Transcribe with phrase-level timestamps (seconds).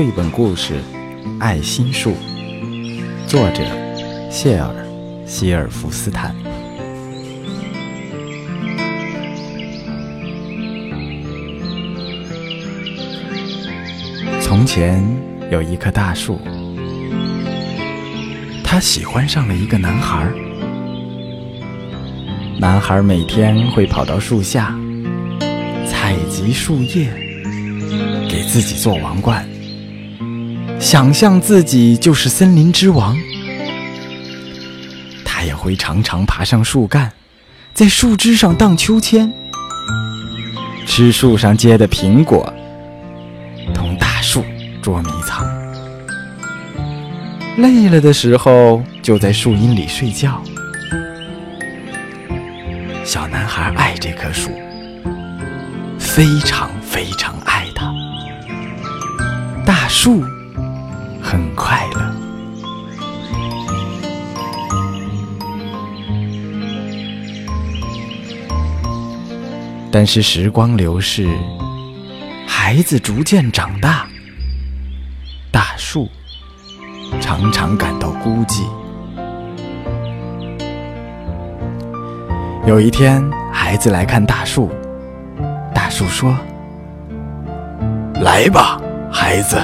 [0.00, 0.80] 绘本故事
[1.40, 2.12] 《爱心树》，
[3.26, 3.62] 作者
[4.30, 4.74] 谢尔·
[5.28, 6.34] 希尔弗斯坦。
[14.40, 15.04] 从前
[15.50, 16.40] 有一棵大树，
[18.64, 20.26] 它喜欢上了一个男孩。
[22.58, 24.74] 男孩每天会跑到树下，
[25.86, 27.12] 采集树叶，
[28.30, 29.46] 给自己做王冠，
[30.80, 33.14] 想象自己就是森林之王。
[35.24, 37.12] 他也会常常爬上树干，
[37.74, 39.30] 在树枝上荡秋千，
[40.86, 42.52] 吃树上结的苹果。
[43.74, 44.42] 同大树
[44.82, 45.46] 捉迷藏，
[47.58, 50.42] 累了的时候就在树荫里睡觉。
[53.04, 54.50] 小男孩爱这棵树，
[55.98, 57.92] 非常非常爱它。
[59.64, 60.24] 大树
[69.92, 71.28] 但是时光流逝，
[72.46, 74.06] 孩子逐渐长大。
[75.50, 76.08] 大树
[77.20, 78.62] 常常感到孤寂。
[82.66, 83.20] 有一天，
[83.52, 84.70] 孩子来看大树，
[85.74, 86.36] 大树说
[88.22, 88.80] ：“来吧，
[89.12, 89.56] 孩子，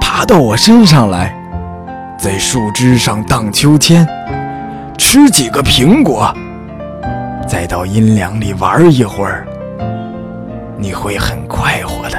[0.00, 1.32] 爬到我身上来，
[2.18, 4.04] 在树枝上荡秋千，
[4.98, 6.34] 吃几个苹果，
[7.46, 9.46] 再到阴凉里玩一会儿，
[10.76, 12.18] 你会很快活的。”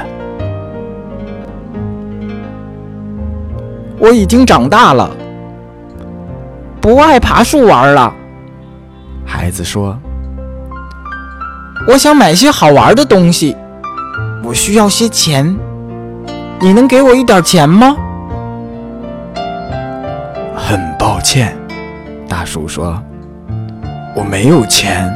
[3.98, 5.10] 我已经长大了，
[6.80, 8.12] 不爱爬树玩了。
[9.24, 9.98] 孩子说
[11.88, 13.56] ：“我想买些好玩的东西，
[14.44, 15.56] 我需要些钱，
[16.60, 17.96] 你能给我一点钱吗？”
[20.54, 21.56] 很抱歉，
[22.28, 23.02] 大叔说
[24.14, 25.10] ：“我没有钱，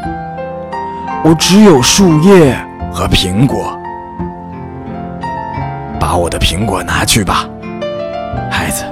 [1.22, 2.56] 我只有树叶
[2.92, 3.76] 和苹果。
[6.00, 7.48] 把我的苹果拿去吧。”
[8.50, 8.84] 孩子，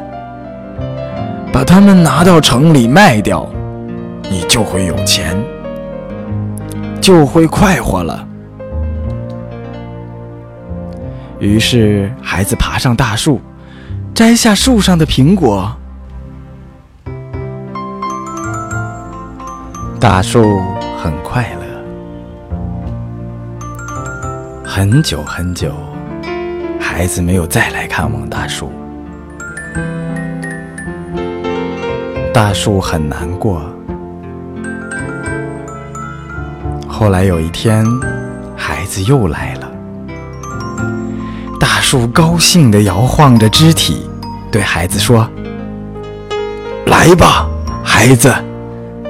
[1.52, 3.48] 把它们拿到城里卖掉，
[4.30, 5.36] 你就会有钱，
[7.00, 8.26] 就会快活了。
[11.38, 13.40] 于是，孩子爬上大树，
[14.14, 15.74] 摘下树上的苹果。
[19.98, 20.60] 大树
[21.02, 21.57] 很快。
[24.78, 25.74] 很久很久，
[26.80, 28.70] 孩子没有再来看望大树。
[32.32, 33.60] 大树很难过。
[36.86, 37.84] 后来有一天，
[38.56, 39.68] 孩子又来了。
[41.58, 44.08] 大树高兴地摇晃着肢体，
[44.48, 45.28] 对孩子说
[46.86, 47.48] ：“来吧，
[47.82, 48.32] 孩子，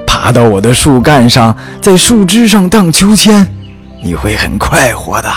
[0.07, 3.45] 爬到我的树干上，在树枝上荡秋千，
[4.03, 5.29] 你会很快活的。”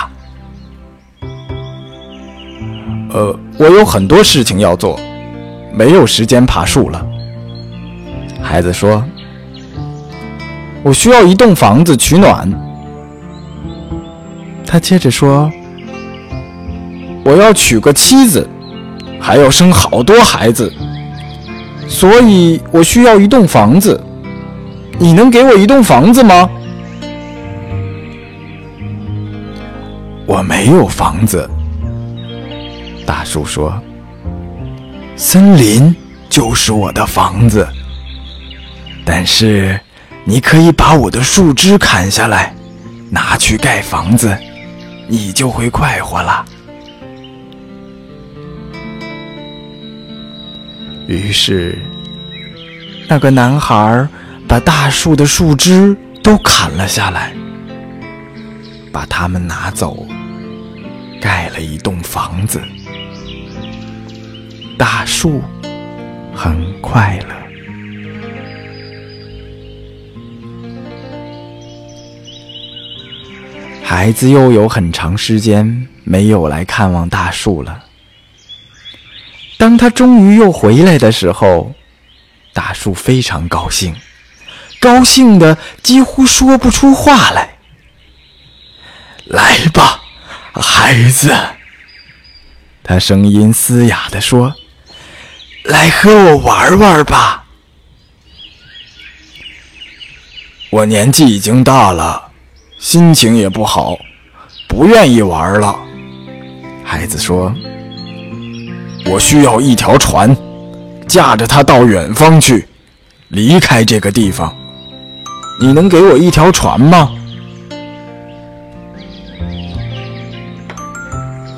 [3.13, 4.99] 呃，我有很多事情要做，
[5.75, 7.07] 没有时间爬树了。
[8.43, 9.05] 孩子说
[10.83, 12.51] ：“我需要一栋房子取暖。”
[14.67, 15.51] 他接着说
[17.23, 18.49] ：“我要娶个妻子，
[19.21, 20.73] 还要生好多孩子，
[21.87, 24.03] 所以我需要一栋房子。
[24.99, 26.49] 你能给我一栋房子吗？”
[30.25, 31.47] 我没有房子。
[33.07, 33.81] 大树说
[35.17, 35.95] ：“森林
[36.29, 37.69] 就是我的房子。”
[39.05, 39.79] 但是，
[40.25, 42.55] 你可以把我的树枝砍下来，
[43.11, 44.37] 拿去盖房子，
[45.09, 46.45] 你就会快活了。
[51.09, 51.77] 于是，
[53.09, 54.07] 那个男孩
[54.47, 57.33] 把大树的树枝都砍了下来，
[58.93, 60.07] 把它们拿走，
[61.21, 62.63] 盖了一栋房子。
[64.79, 65.43] 大树
[66.35, 67.35] 很快乐。
[73.85, 77.85] 孩子又有很长时间没有来看望大树了。
[79.59, 81.73] 当他终于又回来的时候，
[82.53, 83.95] 大树非常高兴，
[84.81, 87.57] 高兴的几乎说不出话来。
[89.27, 90.01] 来吧，
[90.53, 91.33] 孩子，
[92.83, 94.53] 他声音嘶哑的说
[95.65, 97.45] ：“来和我玩玩吧。
[100.71, 102.31] 我年纪已经大了。”
[102.83, 103.97] 心情也不好，
[104.67, 105.79] 不愿意玩了。
[106.85, 107.55] 孩子说
[109.07, 110.37] ：“我需要一条船，
[111.07, 112.67] 驾着它到远方去，
[113.29, 114.53] 离开这个地方。
[115.61, 117.09] 你能给我一条船吗？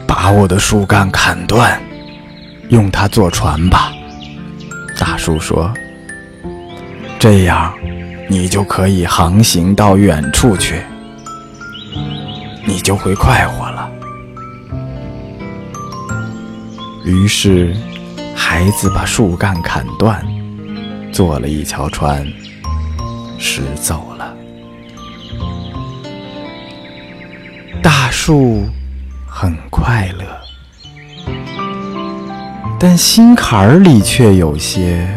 [0.07, 1.83] 把我的树干砍断，
[2.69, 3.94] 用它做船吧。
[4.99, 5.73] 大树说
[7.19, 7.75] ：“这样，
[8.29, 10.83] 你就可以航行到远处去，
[12.65, 13.91] 你就会快活了。”
[17.05, 17.75] 于是，
[18.35, 20.25] 孩子把树干砍断，
[21.13, 22.27] 做了一条船，
[23.39, 24.35] 驶走了。
[27.83, 28.67] 大树
[29.27, 30.25] 很快乐，
[32.87, 35.09] 但心坎儿里却有些……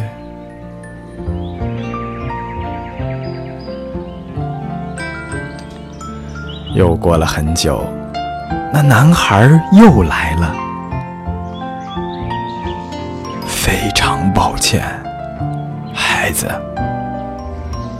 [6.73, 7.83] 又过了很久，
[8.71, 10.55] 那男孩又来了。
[13.45, 14.81] 非常抱歉，
[15.93, 16.47] 孩子。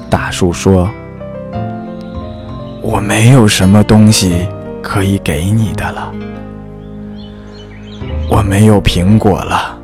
[0.10, 0.90] 大树说
[2.82, 4.48] ：“我没有什么东西
[4.82, 6.10] 可以给你的了，
[8.30, 9.78] 我没有苹果了，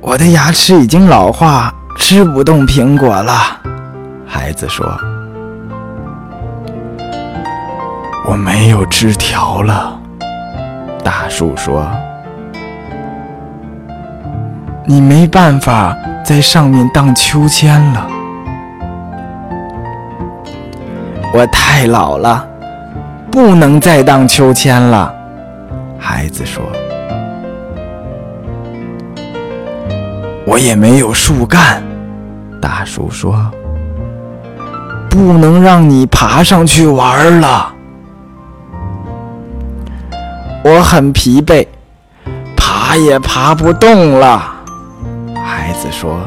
[0.00, 3.32] 我的牙齿已经老化，吃不动苹果了。”
[4.26, 4.86] 孩子说
[8.26, 9.98] ：“我没有枝条了。”
[11.04, 11.86] 大树说。
[14.86, 18.06] 你没办法在上面荡秋千了。
[21.32, 22.44] 我太老了，
[23.30, 25.14] 不能再荡秋千了。
[25.98, 26.64] 孩子说
[30.44, 31.82] ：“我也没有树干。”
[32.60, 33.50] 大树说
[35.08, 37.72] ：“不能让你爬上去玩了。”
[40.64, 41.66] 我很疲惫，
[42.56, 44.42] 爬也爬不动了。
[45.42, 46.20] 孩子说：“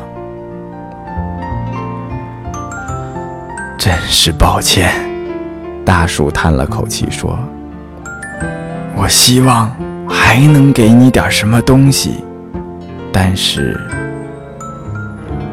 [3.77, 4.91] 真是抱歉。”
[5.85, 7.37] 大树叹了口气说
[8.95, 9.69] ：“我希望
[10.07, 12.23] 还能给你点什么东西，
[13.11, 13.79] 但是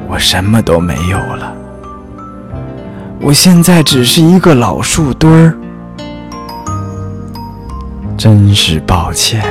[0.08, 1.52] 我什么都没有了。
[3.20, 5.54] 我现在只是一个老树墩儿，
[8.16, 9.44] 真是抱歉。”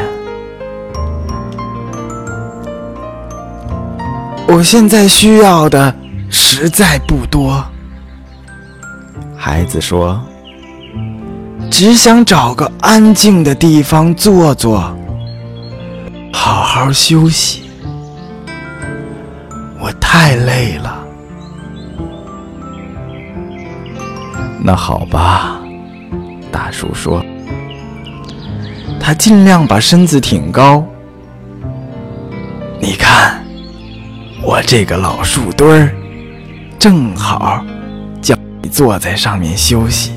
[4.48, 5.94] 我现在需要的
[6.30, 7.64] 实在不多，
[9.38, 10.20] 孩子说
[11.80, 14.94] ：“只想找个安静的地方坐坐，
[16.34, 17.70] 好好休息。
[19.80, 21.00] 我太累了。”
[24.62, 25.62] 那好吧，
[26.52, 27.24] 大叔说。
[29.00, 30.86] 他尽量把身子挺高，
[32.82, 33.42] 你看。
[34.44, 35.96] 我这个老树墩儿，
[36.78, 37.64] 正好
[38.22, 40.12] 叫你坐在上面休息。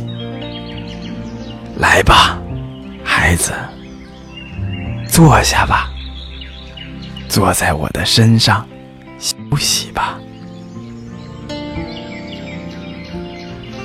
[1.82, 2.38] 来吧，
[3.04, 3.52] 孩子，
[5.08, 5.90] 坐下吧，
[7.28, 8.64] 坐在我的身上
[9.18, 10.16] 休息吧。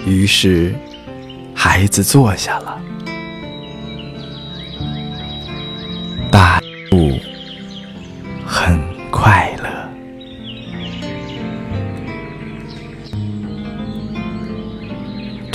[0.05, 0.75] 于是，
[1.55, 2.79] 孩子坐下了。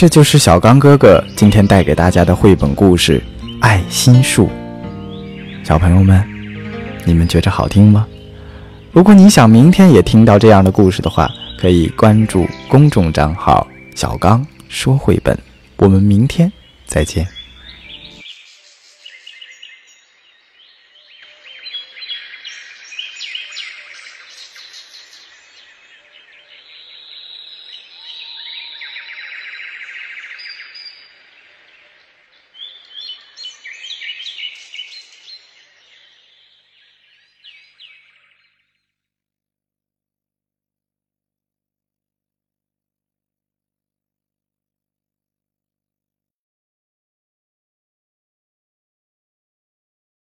[0.02, 3.22] 这就是小刚哥哥今天带给大家的绘本故事
[3.60, 4.46] 《爱心树》。
[5.62, 6.20] 小朋友们，
[7.04, 8.04] 你们觉着好听吗？
[8.90, 15.38] 如果你想明天也听到这样的故事的话，可以关注公众账号“小刚说绘本”。
[15.78, 16.52] 我们明天
[16.84, 17.24] 再见。